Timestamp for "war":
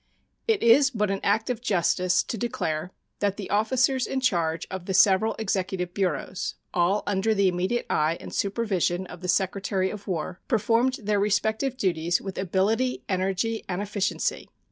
10.07-10.39